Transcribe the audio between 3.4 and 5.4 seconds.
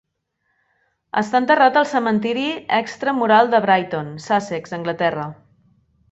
de Brighton, Sussex (Anglaterra).